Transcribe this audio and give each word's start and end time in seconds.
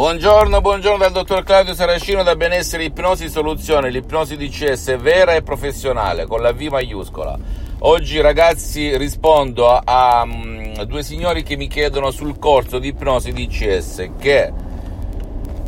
Buongiorno, 0.00 0.62
buongiorno 0.62 0.96
dal 0.96 1.12
dottor 1.12 1.42
Claudio 1.42 1.74
Saracino 1.74 2.22
da 2.22 2.34
Benessere 2.34 2.84
Ipnosi 2.84 3.28
Soluzione, 3.28 3.90
l'ipnosi 3.90 4.34
DCS 4.34 4.96
vera 4.96 5.34
e 5.34 5.42
professionale 5.42 6.24
con 6.24 6.40
la 6.40 6.54
V 6.54 6.58
maiuscola. 6.70 7.38
Oggi 7.80 8.18
ragazzi 8.22 8.96
rispondo 8.96 9.68
a, 9.68 9.82
a 9.84 10.22
um, 10.22 10.84
due 10.84 11.02
signori 11.02 11.42
che 11.42 11.58
mi 11.58 11.68
chiedono 11.68 12.10
sul 12.12 12.38
corso 12.38 12.78
di 12.78 12.88
ipnosi 12.88 13.30
DCS 13.30 14.12
che 14.18 14.50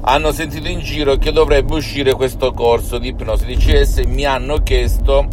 hanno 0.01 0.33
sentito 0.33 0.67
in 0.67 0.81
giro 0.81 1.17
che 1.17 1.31
dovrebbe 1.31 1.75
uscire 1.75 2.15
questo 2.15 2.53
corso 2.53 2.97
di 2.97 3.09
ipnosi 3.09 3.45
DCS, 3.45 3.99
mi 4.07 4.25
hanno 4.25 4.63
chiesto 4.63 5.29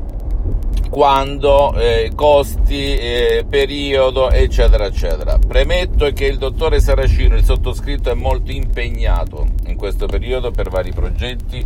quando, 0.90 1.74
eh, 1.76 2.12
costi, 2.16 2.98
eh, 2.98 3.46
periodo, 3.48 4.32
eccetera, 4.32 4.86
eccetera. 4.86 5.38
Premetto 5.38 6.12
che 6.12 6.26
il 6.26 6.38
dottore 6.38 6.80
Saracino, 6.80 7.36
il 7.36 7.44
sottoscritto, 7.44 8.10
è 8.10 8.16
molto 8.16 8.52
impegnato 8.52 9.48
in 9.68 9.76
questo 9.76 10.08
periodo 10.08 10.52
per 10.52 10.70
vari 10.70 10.92
progetti. 10.92 11.66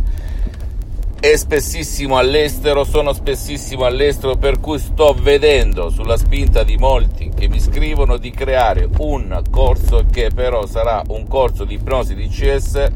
È 1.18 1.36
spessissimo 1.36 2.18
all'estero, 2.18 2.84
sono 2.84 3.14
spessissimo 3.14 3.86
all'estero, 3.86 4.36
per 4.36 4.60
cui 4.60 4.78
sto 4.78 5.16
vedendo 5.18 5.88
sulla 5.88 6.18
spinta 6.18 6.62
di 6.62 6.76
molti 6.76 7.30
che 7.34 7.48
mi 7.48 7.60
scrivono 7.60 8.18
di 8.18 8.30
creare 8.30 8.86
un 8.98 9.42
corso 9.50 10.04
che 10.10 10.30
però 10.34 10.66
sarà 10.66 11.02
un 11.08 11.26
corso 11.26 11.64
di 11.64 11.76
ipnosi 11.76 12.14
di 12.14 12.28
CS 12.28 12.92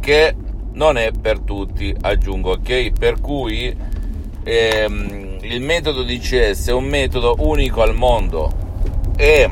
che 0.00 0.34
non 0.72 0.96
è 0.96 1.10
per 1.20 1.40
tutti, 1.40 1.94
aggiungo, 2.00 2.52
ok? 2.52 2.92
Per 2.98 3.20
cui 3.20 3.76
ehm, 4.42 5.29
il 5.42 5.60
metodo 5.60 6.02
DCS 6.02 6.68
è 6.68 6.72
un 6.72 6.84
metodo 6.84 7.36
unico 7.38 7.82
al 7.82 7.94
mondo. 7.94 8.52
E 9.16 9.50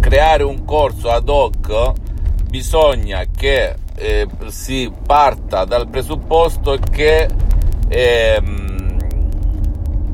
creare 0.00 0.42
un 0.42 0.64
corso 0.64 1.10
ad 1.10 1.28
hoc 1.28 1.92
bisogna 2.48 3.24
che 3.34 3.74
eh, 3.94 4.26
si 4.48 4.90
parta 5.06 5.64
dal 5.64 5.88
presupposto 5.88 6.78
che 6.90 7.28
eh, 7.88 8.42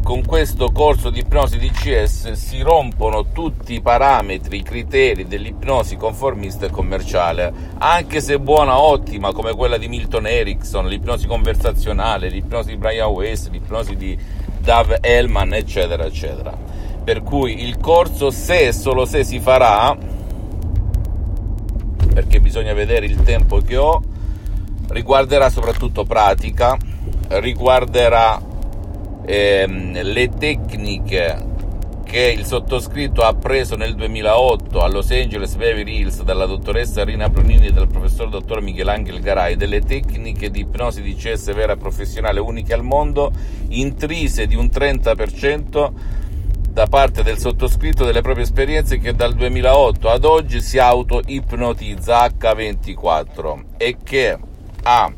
con 0.02 0.24
questo 0.24 0.70
corso 0.70 1.10
di 1.10 1.18
ipnosi 1.18 1.58
DCS 1.58 2.32
si 2.32 2.60
rompono 2.60 3.32
tutti 3.32 3.74
i 3.74 3.80
parametri, 3.80 4.58
i 4.58 4.62
criteri 4.62 5.26
dell'ipnosi 5.26 5.96
conformista 5.96 6.66
e 6.66 6.70
commerciale, 6.70 7.52
anche 7.78 8.20
se 8.20 8.38
buona, 8.38 8.80
ottima, 8.80 9.32
come 9.32 9.52
quella 9.54 9.78
di 9.78 9.88
Milton 9.88 10.28
Erickson, 10.28 10.86
l'ipnosi 10.86 11.26
conversazionale, 11.26 12.28
l'ipnosi 12.28 12.70
di 12.70 12.76
Brian 12.76 13.10
Weiss, 13.10 13.48
l'ipnosi 13.50 13.96
di 13.96 14.16
Dav 14.66 14.96
Hellman, 15.00 15.54
eccetera, 15.54 16.06
eccetera. 16.06 16.52
Per 17.04 17.22
cui 17.22 17.62
il 17.62 17.78
corso, 17.78 18.32
se 18.32 18.66
e 18.66 18.72
solo 18.72 19.04
se 19.04 19.22
si 19.22 19.38
farà, 19.38 19.96
perché 22.12 22.40
bisogna 22.40 22.74
vedere 22.74 23.06
il 23.06 23.22
tempo 23.22 23.58
che 23.58 23.76
ho, 23.76 24.02
riguarderà 24.88 25.50
soprattutto 25.50 26.02
pratica, 26.02 26.76
riguarderà 27.28 28.40
ehm, 29.24 30.02
le 30.02 30.30
tecniche 30.30 31.44
che 32.06 32.32
il 32.38 32.46
sottoscritto 32.46 33.22
ha 33.22 33.34
preso 33.34 33.74
nel 33.74 33.96
2008 33.96 34.80
a 34.80 34.86
Los 34.86 35.10
Angeles 35.10 35.56
Beverly 35.56 35.98
Hills 35.98 36.22
dalla 36.22 36.46
dottoressa 36.46 37.02
Rina 37.02 37.28
Brunini 37.28 37.66
e 37.66 37.72
dal 37.72 37.88
professor 37.88 38.28
dottor 38.28 38.62
Michelangelo 38.62 39.18
Garay 39.18 39.56
delle 39.56 39.80
tecniche 39.80 40.48
di 40.50 40.60
ipnosi 40.60 41.02
di 41.02 41.16
CS 41.16 41.52
vera 41.52 41.76
professionale 41.76 42.38
uniche 42.38 42.72
al 42.74 42.84
mondo 42.84 43.32
intrise 43.68 44.46
di 44.46 44.54
un 44.54 44.66
30% 44.66 45.92
da 46.70 46.86
parte 46.86 47.24
del 47.24 47.38
sottoscritto 47.38 48.04
delle 48.04 48.22
proprie 48.22 48.44
esperienze 48.44 48.98
che 48.98 49.12
dal 49.12 49.34
2008 49.34 50.08
ad 50.08 50.24
oggi 50.24 50.60
si 50.60 50.78
auto-ipnotizza 50.78 52.24
H24 52.24 53.62
e 53.78 53.96
che 54.04 54.38
ha 54.84 55.12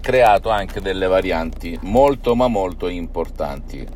creato 0.00 0.50
anche 0.50 0.80
delle 0.80 1.06
varianti 1.06 1.78
molto 1.82 2.34
ma 2.34 2.48
molto 2.48 2.88
importanti 2.88 3.86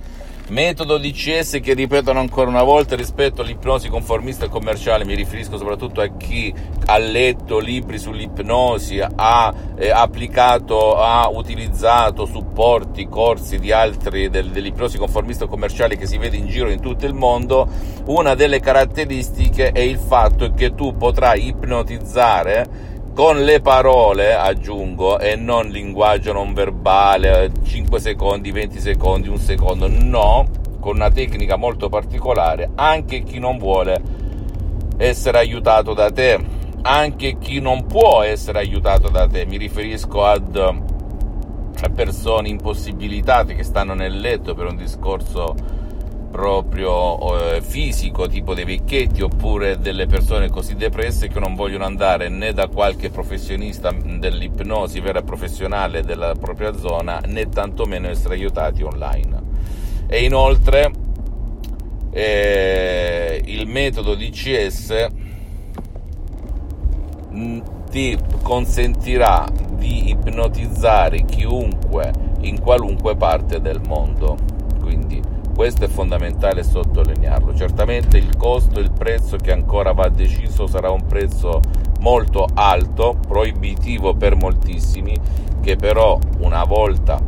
Metodo 0.51 0.99
DCS 0.99 1.61
che 1.63 1.75
ripetono 1.75 2.19
ancora 2.19 2.51
una 2.51 2.65
volta 2.65 2.97
rispetto 2.97 3.41
all'ipnosi 3.41 3.89
conformista 3.89 4.47
e 4.47 4.49
commerciale, 4.49 5.05
mi 5.05 5.15
riferisco 5.15 5.57
soprattutto 5.57 6.01
a 6.01 6.09
chi 6.17 6.53
ha 6.87 6.99
letto 6.99 7.61
libri 7.61 8.01
sull'ipnosi, 8.01 9.01
ha 9.01 9.55
eh, 9.77 9.91
applicato, 9.91 10.97
ha 10.97 11.29
utilizzato 11.29 12.27
supporti, 12.27 13.09
corsi 13.09 13.61
di 13.61 13.71
altri 13.71 14.29
del, 14.29 14.51
dell'ipnosi 14.51 14.99
conformista 14.99 15.45
e 15.45 15.49
commerciale 15.49 15.97
che 15.97 16.07
si 16.07 16.19
vede 16.19 16.37
in 16.37 16.49
giro 16.49 16.69
in 16.69 16.81
tutto 16.81 17.07
il 17.07 17.15
mondo. 17.15 17.69
Una 18.07 18.35
delle 18.35 18.59
caratteristiche 18.59 19.71
è 19.71 19.79
il 19.79 19.99
fatto 19.99 20.53
che 20.53 20.75
tu 20.75 20.97
potrai 20.97 21.47
ipnotizzare 21.47 22.99
con 23.21 23.45
le 23.45 23.61
parole, 23.61 24.33
aggiungo, 24.33 25.19
e 25.19 25.37
non 25.37 25.69
linguaggio 25.69 26.33
non 26.33 26.55
verbale, 26.55 27.53
5 27.63 28.01
secondi, 28.01 28.51
20 28.51 28.81
secondi, 28.81 29.29
un 29.29 29.37
secondo, 29.37 29.89
no, 29.89 30.49
con 30.81 30.95
una 30.95 31.11
tecnica 31.11 31.57
molto 31.57 31.91
particolare, 31.91 32.71
anche 32.77 33.23
chi 33.23 33.39
non 33.39 33.59
vuole 33.59 34.01
essere 34.97 35.37
aiutato 35.37 35.93
da 35.93 36.11
te, 36.11 36.43
anche 36.81 37.37
chi 37.37 37.61
non 37.61 37.85
può 37.85 38.23
essere 38.23 38.61
aiutato 38.61 39.11
da 39.11 39.29
te, 39.29 39.45
mi 39.45 39.59
riferisco 39.59 40.25
ad 40.25 40.89
persone 41.95 42.49
impossibilitate 42.49 43.55
che 43.55 43.65
stanno 43.65 43.93
nel 43.93 44.19
letto 44.19 44.55
per 44.55 44.65
un 44.65 44.77
discorso 44.77 45.55
proprio 46.31 47.55
eh, 47.57 47.61
fisico, 47.61 48.29
tipo 48.29 48.55
dei 48.55 48.65
vecchietti 48.65 49.21
oppure 49.23 49.79
delle 49.79 50.07
persone 50.07 50.49
così 50.49 50.77
depresse 50.77 51.29
che 51.29 51.41
non 51.41 51.55
vogliono 51.55 51.85
andare 51.85 52.29
né 52.29 52.53
da 52.53 52.69
qualche 52.69 53.11
professionista 53.11 53.91
dell'ipnosi 53.93 55.01
vera 55.01 55.23
professionale 55.23 56.03
della 56.03 56.35
propria 56.35 56.77
zona 56.77 57.21
né 57.27 57.49
tantomeno 57.49 58.09
essere 58.09 58.35
aiutati 58.35 58.83
online. 58.83 59.43
E 60.07 60.25
inoltre 60.25 60.91
eh, 62.13 63.43
il 63.45 63.67
metodo 63.67 64.15
DCS 64.15 65.07
mm, 67.33 67.61
ti 67.91 68.17
consentirà 68.43 69.49
di 69.73 70.11
ipnotizzare 70.11 71.25
chiunque 71.25 72.13
in 72.43 72.61
qualunque 72.61 73.17
parte 73.17 73.61
del 73.61 73.81
mondo. 73.85 74.37
Quindi 74.81 75.30
questo 75.61 75.85
è 75.85 75.89
fondamentale 75.89 76.63
sottolinearlo. 76.63 77.55
Certamente 77.55 78.17
il 78.17 78.35
costo, 78.35 78.81
il 78.81 78.91
prezzo 78.91 79.37
che 79.37 79.53
ancora 79.53 79.93
va 79.93 80.09
deciso 80.09 80.67
sarà 80.67 80.91
un 80.91 81.05
prezzo 81.05 81.61
molto 81.99 82.47
alto, 82.55 83.19
proibitivo 83.29 84.15
per 84.15 84.37
moltissimi, 84.37 85.15
che 85.61 85.77
però 85.77 86.19
una 86.39 86.65
volta 86.65 87.23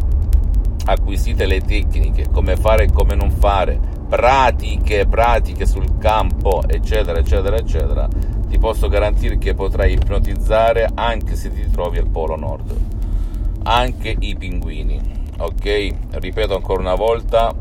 acquisite 0.86 1.44
le 1.44 1.60
tecniche, 1.60 2.30
come 2.32 2.56
fare 2.56 2.84
e 2.84 2.90
come 2.90 3.14
non 3.14 3.30
fare, 3.32 3.78
pratiche, 4.08 5.06
pratiche 5.06 5.66
sul 5.66 5.98
campo, 5.98 6.62
eccetera, 6.66 7.18
eccetera, 7.18 7.56
eccetera, 7.58 8.08
ti 8.48 8.58
posso 8.58 8.88
garantire 8.88 9.36
che 9.36 9.52
potrai 9.52 9.92
ipnotizzare 9.92 10.88
anche 10.94 11.36
se 11.36 11.52
ti 11.52 11.70
trovi 11.70 11.98
al 11.98 12.08
Polo 12.08 12.36
Nord, 12.36 12.74
anche 13.64 14.16
i 14.18 14.34
pinguini. 14.36 15.20
Ok? 15.36 15.94
Ripeto 16.12 16.54
ancora 16.54 16.80
una 16.80 16.94
volta, 16.94 17.54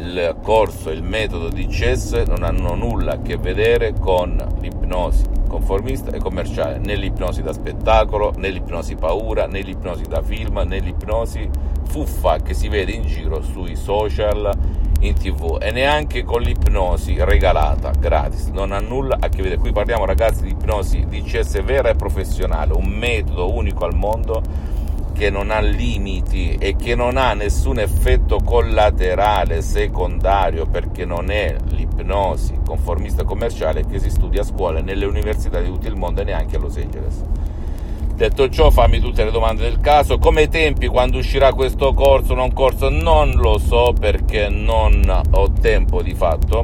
il 0.00 0.36
corso 0.42 0.90
il 0.90 1.02
metodo 1.02 1.50
di 1.50 1.68
CES 1.68 2.12
non 2.26 2.42
hanno 2.42 2.74
nulla 2.74 3.12
a 3.12 3.20
che 3.20 3.36
vedere 3.36 3.92
con 3.92 4.42
l'ipnosi 4.60 5.24
conformista 5.46 6.10
e 6.12 6.18
commerciale, 6.18 6.78
né 6.78 6.94
l'ipnosi 6.94 7.42
da 7.42 7.52
spettacolo, 7.52 8.32
né 8.36 8.48
l'ipnosi 8.50 8.94
paura, 8.94 9.46
né 9.46 9.60
l'ipnosi 9.60 10.04
da 10.04 10.22
film, 10.22 10.62
né 10.64 10.78
l'ipnosi 10.78 11.48
fuffa 11.88 12.38
che 12.38 12.54
si 12.54 12.68
vede 12.68 12.92
in 12.92 13.02
giro 13.02 13.42
sui 13.42 13.74
social, 13.74 14.50
in 15.00 15.14
tv 15.14 15.58
e 15.60 15.70
neanche 15.70 16.22
con 16.22 16.40
l'ipnosi 16.40 17.16
regalata 17.18 17.90
gratis, 17.90 18.46
non 18.48 18.72
ha 18.72 18.78
nulla 18.78 19.16
a 19.20 19.28
che 19.28 19.42
vedere. 19.42 19.60
Qui 19.60 19.72
parliamo 19.72 20.06
ragazzi 20.06 20.42
di 20.42 20.50
ipnosi 20.50 21.06
di 21.08 21.22
CS 21.22 21.62
vera 21.62 21.90
e 21.90 21.94
professionale, 21.94 22.72
un 22.72 22.86
metodo 22.86 23.52
unico 23.52 23.84
al 23.84 23.94
mondo 23.94 24.42
che 25.12 25.30
non 25.30 25.50
ha 25.50 25.60
limiti 25.60 26.56
e 26.58 26.76
che 26.76 26.94
non 26.94 27.16
ha 27.16 27.34
nessun 27.34 27.78
effetto 27.78 28.38
collaterale 28.44 29.62
secondario 29.62 30.66
perché 30.66 31.04
non 31.04 31.30
è 31.30 31.56
l'ipnosi 31.68 32.58
conformista 32.64 33.24
commerciale 33.24 33.84
che 33.86 33.98
si 33.98 34.10
studia 34.10 34.42
a 34.42 34.44
scuola 34.44 34.80
nelle 34.80 35.04
università 35.04 35.60
di 35.60 35.68
tutto 35.68 35.88
il 35.88 35.96
mondo 35.96 36.20
e 36.20 36.24
neanche 36.24 36.56
a 36.56 36.58
Los 36.58 36.76
Angeles. 36.76 37.24
Detto 38.14 38.50
ciò, 38.50 38.70
fammi 38.70 39.00
tutte 39.00 39.24
le 39.24 39.30
domande 39.30 39.62
del 39.62 39.80
caso. 39.80 40.18
Come 40.18 40.48
tempi, 40.48 40.88
quando 40.88 41.16
uscirà 41.16 41.54
questo 41.54 41.94
corso, 41.94 42.34
non 42.34 42.52
corso, 42.52 42.90
non 42.90 43.30
lo 43.30 43.56
so 43.56 43.94
perché 43.98 44.50
non 44.50 45.22
ho 45.30 45.52
tempo 45.52 46.02
di 46.02 46.14
fatto 46.14 46.62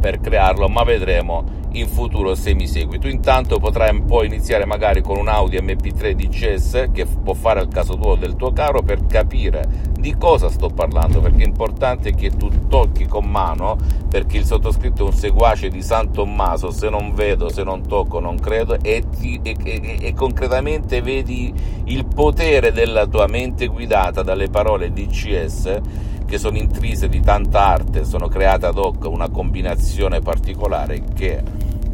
per 0.00 0.20
crearlo, 0.20 0.68
ma 0.68 0.82
vedremo 0.82 1.44
in 1.74 1.88
futuro 1.88 2.34
se 2.34 2.54
mi 2.54 2.66
segui. 2.66 2.98
Tu 2.98 3.08
intanto 3.08 3.58
potrai 3.58 4.02
poi 4.02 4.26
iniziare 4.26 4.64
magari 4.64 5.02
con 5.02 5.18
un 5.18 5.28
Audi 5.28 5.56
MP3 5.58 6.12
DCS 6.12 6.88
che 6.92 7.06
può 7.06 7.34
fare 7.34 7.60
al 7.60 7.68
caso 7.68 7.96
tuo 7.96 8.14
del 8.14 8.36
tuo 8.36 8.52
caro 8.52 8.82
per 8.82 9.06
capire 9.06 9.92
di 9.98 10.16
cosa 10.18 10.50
sto 10.50 10.68
parlando, 10.68 11.20
perché 11.20 11.44
è 11.44 11.46
importante 11.46 12.14
che 12.14 12.30
tu 12.30 12.66
tocchi 12.68 13.06
con 13.06 13.24
mano, 13.24 13.78
perché 14.08 14.36
il 14.36 14.44
sottoscritto 14.44 15.02
è 15.02 15.06
un 15.06 15.14
seguace 15.14 15.68
di 15.68 15.82
San 15.82 16.12
Tommaso, 16.12 16.70
se 16.70 16.90
non 16.90 17.14
vedo, 17.14 17.48
se 17.48 17.62
non 17.62 17.86
tocco, 17.86 18.20
non 18.20 18.36
credo, 18.36 18.76
e, 18.82 19.04
ti, 19.18 19.40
e, 19.42 19.56
e, 19.64 19.96
e 20.00 20.12
concretamente 20.12 21.00
vedi 21.00 21.52
il 21.84 22.04
potere 22.04 22.70
della 22.70 23.06
tua 23.06 23.26
mente 23.26 23.66
guidata 23.66 24.22
dalle 24.22 24.50
parole 24.50 24.92
DCS 24.92 25.80
che 26.26 26.38
sono 26.38 26.56
intrise 26.56 27.08
di 27.08 27.20
tanta 27.20 27.66
arte, 27.66 28.04
sono 28.04 28.28
create 28.28 28.66
ad 28.66 28.78
hoc 28.78 29.04
una 29.04 29.28
combinazione 29.28 30.20
particolare 30.20 31.02
che, 31.14 31.42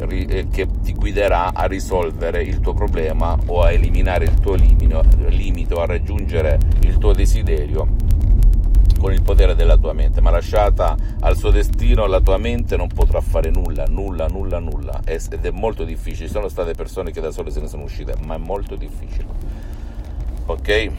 eh, 0.07 0.47
che 0.49 0.67
ti 0.81 0.93
guiderà 0.93 1.53
a 1.53 1.65
risolvere 1.65 2.43
il 2.43 2.59
tuo 2.59 2.73
problema 2.73 3.37
o 3.47 3.61
a 3.61 3.71
eliminare 3.71 4.25
il 4.25 4.39
tuo 4.39 4.55
limite 4.55 5.73
o 5.73 5.81
a 5.81 5.85
raggiungere 5.85 6.59
il 6.81 6.97
tuo 6.97 7.13
desiderio 7.13 8.11
con 9.01 9.11
il 9.13 9.23
potere 9.23 9.55
della 9.55 9.77
tua 9.77 9.93
mente, 9.93 10.21
ma 10.21 10.29
lasciata 10.29 10.95
al 11.21 11.35
suo 11.35 11.49
destino 11.49 12.05
la 12.05 12.21
tua 12.21 12.37
mente 12.37 12.77
non 12.77 12.87
potrà 12.87 13.19
fare 13.19 13.49
nulla, 13.49 13.85
nulla, 13.87 14.27
nulla, 14.27 14.59
nulla 14.59 15.01
ed 15.03 15.43
è 15.43 15.49
molto 15.49 15.83
difficile. 15.83 16.27
Ci 16.27 16.31
sono 16.31 16.47
state 16.47 16.73
persone 16.75 17.09
che 17.09 17.19
da 17.19 17.31
sole 17.31 17.49
se 17.49 17.61
ne 17.61 17.67
sono 17.67 17.81
uscite, 17.81 18.13
ma 18.23 18.35
è 18.35 18.37
molto 18.37 18.75
difficile. 18.75 19.25
Ok? 20.45 20.91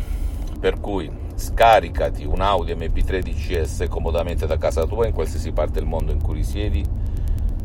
Per 0.58 0.80
cui 0.80 1.08
scaricati 1.34 2.24
un 2.24 2.40
Audi 2.40 2.74
MP3 2.74 3.20
DCS 3.20 3.86
comodamente 3.88 4.46
da 4.46 4.58
casa 4.58 4.86
tua 4.86 5.06
in 5.06 5.12
qualsiasi 5.12 5.52
parte 5.52 5.74
del 5.74 5.86
mondo 5.86 6.12
in 6.12 6.22
cui 6.22 6.34
risiedi 6.34 6.84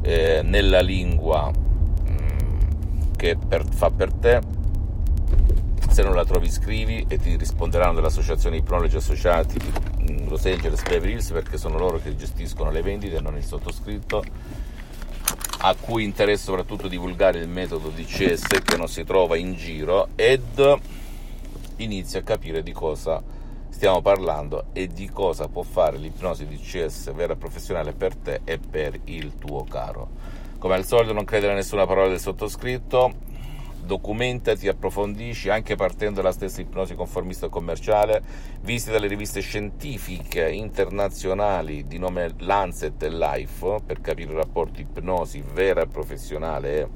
eh, 0.01 0.41
nella 0.43 0.81
lingua 0.81 1.51
mm, 1.51 3.13
che 3.15 3.37
per, 3.37 3.65
fa 3.65 3.89
per 3.89 4.13
te. 4.13 4.55
Se 5.89 6.03
non 6.03 6.13
la 6.13 6.25
trovi 6.25 6.49
scrivi 6.51 7.05
e 7.07 7.17
ti 7.17 7.35
risponderanno 7.35 7.95
dell'associazione 7.95 8.57
Ipnologi 8.57 8.97
Associati 8.97 9.57
di 9.57 10.13
mm, 10.13 10.29
Los 10.29 10.45
Angeles 10.45 10.83
Beverly 10.83 11.13
Hills 11.13 11.31
perché 11.31 11.57
sono 11.57 11.77
loro 11.77 11.99
che 11.99 12.15
gestiscono 12.15 12.71
le 12.71 12.81
vendite 12.81 13.19
non 13.19 13.35
il 13.35 13.43
sottoscritto 13.43 14.23
a 15.59 15.75
cui 15.79 16.03
interessa 16.03 16.45
soprattutto 16.45 16.87
divulgare 16.87 17.39
il 17.39 17.47
metodo 17.47 17.89
DCS 17.89 18.61
che 18.63 18.77
non 18.77 18.87
si 18.87 19.03
trova 19.03 19.35
in 19.37 19.55
giro 19.55 20.09
ed 20.15 20.79
inizia 21.77 22.19
a 22.19 22.23
capire 22.23 22.61
di 22.61 22.71
cosa 22.71 23.21
stiamo 23.77 24.01
parlando 24.01 24.69
e 24.73 24.87
di 24.87 25.07
cosa 25.07 25.49
può 25.49 25.61
fare 25.61 25.97
l'ipnosi 25.97 26.47
DCS 26.47 27.13
vera 27.13 27.33
e 27.33 27.35
professionale 27.35 27.93
per 27.93 28.15
te 28.15 28.41
e 28.43 28.57
per 28.57 28.99
il 29.03 29.37
tuo 29.37 29.65
caro. 29.65 30.09
Come 30.57 30.73
al 30.73 30.83
solito 30.83 31.13
non 31.13 31.25
credere 31.25 31.51
a 31.51 31.55
nessuna 31.55 31.85
parola 31.85 32.07
del 32.07 32.19
sottoscritto, 32.19 33.13
documentati, 33.83 34.67
approfondisci 34.67 35.49
anche 35.49 35.75
partendo 35.75 36.21
dalla 36.21 36.33
stessa 36.33 36.59
ipnosi 36.59 36.95
conformista 36.95 37.49
commerciale, 37.49 38.23
visita 38.61 38.97
le 38.97 39.05
riviste 39.05 39.41
scientifiche 39.41 40.49
internazionali 40.49 41.85
di 41.85 41.99
nome 41.99 42.33
Lancet 42.39 43.03
e 43.03 43.11
Life 43.11 43.81
per 43.85 44.01
capire 44.01 44.31
il 44.31 44.37
rapporto 44.37 44.81
ipnosi 44.81 45.43
vera 45.53 45.83
e 45.83 45.87
professionale 45.87 46.79
e 46.79 46.87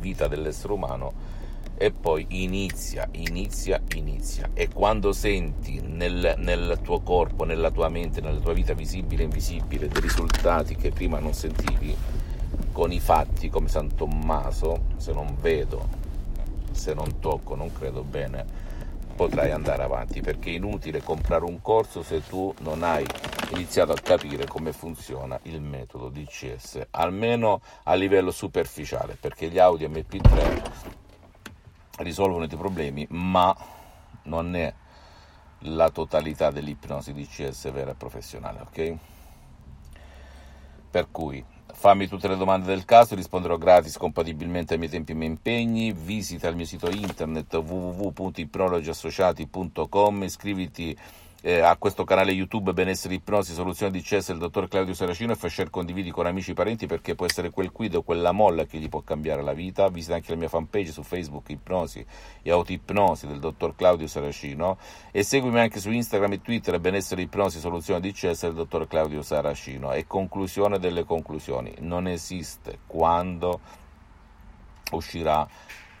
vita 0.00 0.26
dell'essere 0.26 0.72
umano 0.72 1.35
e 1.76 1.90
poi 1.90 2.26
inizia, 2.30 3.08
inizia, 3.12 3.80
inizia. 3.94 4.50
E 4.54 4.68
quando 4.68 5.12
senti 5.12 5.80
nel, 5.80 6.34
nel, 6.38 6.78
tuo 6.82 7.00
corpo, 7.00 7.44
nella 7.44 7.70
tua 7.70 7.88
mente, 7.88 8.20
nella 8.20 8.40
tua 8.40 8.54
vita 8.54 8.72
visibile 8.72 9.22
e 9.22 9.24
invisibile 9.24 9.88
dei 9.88 10.00
risultati 10.00 10.74
che 10.74 10.90
prima 10.90 11.18
non 11.18 11.34
sentivi, 11.34 11.94
con 12.72 12.92
i 12.92 13.00
fatti 13.00 13.48
come 13.48 13.68
San 13.68 13.94
Tommaso, 13.94 14.86
se 14.96 15.12
non 15.12 15.36
vedo, 15.40 15.88
se 16.72 16.94
non 16.94 17.20
tocco, 17.20 17.54
non 17.54 17.72
credo 17.72 18.02
bene, 18.02 18.44
potrai 19.14 19.50
andare 19.50 19.82
avanti 19.82 20.20
perché 20.20 20.50
è 20.50 20.54
inutile 20.54 21.02
comprare 21.02 21.44
un 21.44 21.60
corso 21.62 22.02
se 22.02 22.22
tu 22.26 22.54
non 22.60 22.82
hai 22.82 23.06
iniziato 23.52 23.92
a 23.92 23.96
capire 24.02 24.46
come 24.46 24.72
funziona 24.72 25.38
il 25.42 25.60
metodo 25.60 26.08
DCS, 26.08 26.88
almeno 26.90 27.60
a 27.84 27.94
livello 27.94 28.30
superficiale, 28.30 29.16
perché 29.18 29.48
gli 29.48 29.58
Audi 29.58 29.86
MP3 29.86 31.04
risolvono 31.98 32.44
i 32.44 32.48
tuoi 32.48 32.60
problemi, 32.60 33.06
ma 33.10 33.56
non 34.24 34.54
è 34.54 34.72
la 35.60 35.88
totalità 35.90 36.50
dell'ipnosi 36.50 37.12
DCS 37.12 37.70
vera 37.72 37.92
e 37.92 37.94
professionale, 37.94 38.60
ok? 38.60 38.96
Per 40.90 41.08
cui 41.10 41.42
fammi 41.72 42.06
tutte 42.06 42.28
le 42.28 42.36
domande 42.36 42.66
del 42.66 42.84
caso, 42.84 43.14
risponderò 43.14 43.56
gratis 43.58 43.96
compatibilmente 43.96 44.74
ai 44.74 44.78
miei 44.78 44.90
tempi 44.90 45.12
e 45.12 45.14
miei 45.14 45.30
impegni. 45.30 45.92
Visita 45.92 46.48
il 46.48 46.56
mio 46.56 46.64
sito 46.64 46.90
internet 46.90 47.54
www.ipnologiassociati.com, 47.54 50.22
iscriviti 50.22 50.96
eh, 51.42 51.60
a 51.60 51.76
questo 51.76 52.04
canale 52.04 52.32
YouTube 52.32 52.72
Benessere 52.72 53.14
Ipnosi 53.14 53.52
Soluzione 53.52 53.92
di 53.92 54.00
CS 54.00 54.28
il 54.28 54.38
dottor 54.38 54.68
Claudio 54.68 54.94
Saracino 54.94 55.32
e 55.32 55.36
fai 55.36 55.50
share 55.50 55.70
condividi 55.70 56.10
con 56.10 56.26
amici 56.26 56.52
e 56.52 56.54
parenti 56.54 56.86
perché 56.86 57.14
può 57.14 57.26
essere 57.26 57.50
quel 57.50 57.70
quid 57.70 57.94
o 57.94 58.02
quella 58.02 58.32
molla 58.32 58.64
che 58.64 58.78
gli 58.78 58.88
può 58.88 59.02
cambiare 59.02 59.42
la 59.42 59.52
vita. 59.52 59.88
Visita 59.88 60.14
anche 60.14 60.30
la 60.30 60.38
mia 60.38 60.48
fanpage 60.48 60.92
su 60.92 61.02
Facebook 61.02 61.50
Ipnosi 61.50 62.04
e 62.42 62.50
Autoipnosi 62.50 63.26
del 63.26 63.38
dottor 63.38 63.74
Claudio 63.76 64.06
Saracino 64.06 64.78
e 65.10 65.22
seguimi 65.22 65.60
anche 65.60 65.78
su 65.78 65.90
Instagram 65.90 66.32
e 66.32 66.42
Twitter 66.42 66.80
Benessere 66.80 67.22
Ipnosi 67.22 67.60
Soluzione 67.60 68.00
di 68.00 68.12
CS 68.12 68.42
del 68.42 68.54
dottor 68.54 68.88
Claudio 68.88 69.22
Saracino. 69.22 69.92
E 69.92 70.06
conclusione 70.06 70.78
delle 70.78 71.04
conclusioni, 71.04 71.74
non 71.80 72.08
esiste 72.08 72.78
quando 72.86 73.60
uscirà 74.92 75.46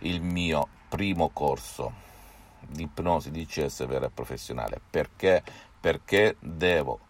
il 0.00 0.22
mio 0.22 0.68
primo 0.88 1.30
corso 1.32 2.04
di 2.68 2.82
ipnosi 2.82 3.30
di 3.30 3.46
CS 3.46 3.86
vera 3.86 4.06
e 4.06 4.10
professionale. 4.10 4.80
Perché? 4.90 5.42
Perché 5.80 6.36
devo 6.40 7.00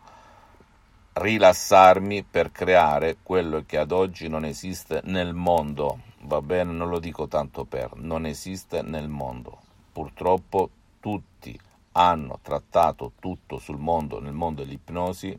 rilassarmi 1.14 2.24
per 2.24 2.52
creare 2.52 3.16
quello 3.22 3.64
che 3.64 3.78
ad 3.78 3.90
oggi 3.90 4.28
non 4.28 4.44
esiste 4.44 5.00
nel 5.04 5.32
mondo. 5.32 6.00
Va 6.22 6.42
bene, 6.42 6.72
non 6.72 6.88
lo 6.88 6.98
dico 6.98 7.26
tanto 7.26 7.64
per, 7.64 7.96
non 7.96 8.26
esiste 8.26 8.82
nel 8.82 9.08
mondo. 9.08 9.58
Purtroppo 9.92 10.68
tutti 11.00 11.58
hanno 11.92 12.38
trattato 12.42 13.12
tutto 13.18 13.58
sul 13.58 13.78
mondo, 13.78 14.20
nel 14.20 14.34
mondo 14.34 14.62
dell'ipnosi, 14.62 15.38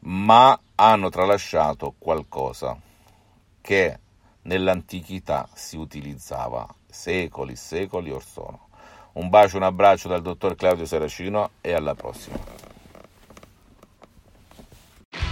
ma 0.00 0.58
hanno 0.76 1.10
tralasciato 1.10 1.94
qualcosa 1.98 2.78
che 3.60 3.98
nell'antichità 4.42 5.48
si 5.52 5.76
utilizzava 5.76 6.66
secoli, 6.88 7.56
secoli 7.56 8.10
or 8.10 8.22
sono. 8.22 8.65
Un 9.18 9.30
bacio, 9.30 9.56
un 9.56 9.62
abbraccio 9.62 10.08
dal 10.08 10.20
dottor 10.20 10.56
Claudio 10.56 10.84
Saracino 10.84 11.52
e 11.62 11.72
alla 11.72 11.94
prossima. 11.94 12.36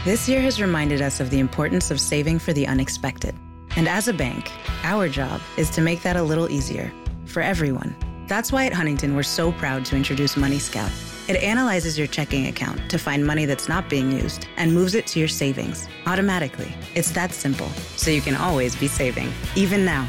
This 0.04 0.26
year 0.26 0.40
has 0.40 0.58
reminded 0.58 1.02
us 1.02 1.20
of 1.20 1.28
the 1.28 1.38
importance 1.38 1.90
of 1.90 2.00
saving 2.00 2.38
for 2.38 2.54
the 2.54 2.66
unexpected. 2.66 3.34
And 3.76 3.86
as 3.86 4.08
a 4.08 4.14
bank, 4.14 4.50
our 4.84 5.08
job 5.08 5.40
is 5.58 5.68
to 5.70 5.82
make 5.82 6.02
that 6.02 6.16
a 6.16 6.22
little 6.22 6.50
easier 6.50 6.90
for 7.26 7.42
everyone. 7.42 7.94
That's 8.26 8.50
why 8.50 8.64
at 8.64 8.72
Huntington 8.72 9.14
we're 9.14 9.22
so 9.22 9.52
proud 9.52 9.84
to 9.86 9.96
introduce 9.96 10.34
Money 10.34 10.58
Scout. 10.58 10.90
It 11.28 11.36
analyzes 11.42 11.98
your 11.98 12.06
checking 12.06 12.46
account 12.46 12.80
to 12.90 12.98
find 12.98 13.26
money 13.26 13.44
that's 13.44 13.68
not 13.68 13.90
being 13.90 14.10
used 14.10 14.46
and 14.56 14.72
moves 14.72 14.94
it 14.94 15.06
to 15.08 15.18
your 15.18 15.28
savings 15.28 15.88
automatically. 16.06 16.72
It's 16.94 17.10
that 17.12 17.32
simple, 17.32 17.68
so 17.96 18.10
you 18.10 18.22
can 18.22 18.34
always 18.34 18.76
be 18.76 18.88
saving, 18.88 19.30
even 19.56 19.84
now. 19.84 20.08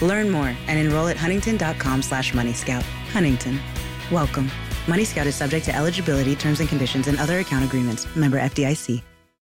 Learn 0.00 0.30
more 0.30 0.54
and 0.66 0.78
enroll 0.78 1.08
at 1.08 1.16
huntington.com 1.16 2.02
slash 2.02 2.32
moneyscout. 2.32 2.82
Huntington. 3.12 3.60
Welcome. 4.10 4.50
Money 4.86 5.04
Scout 5.04 5.26
is 5.26 5.34
subject 5.34 5.64
to 5.66 5.74
eligibility, 5.74 6.34
terms 6.34 6.60
and 6.60 6.68
conditions, 6.68 7.08
and 7.08 7.18
other 7.18 7.38
account 7.40 7.64
agreements. 7.64 8.06
Member 8.16 8.40
FDIC. 8.40 9.02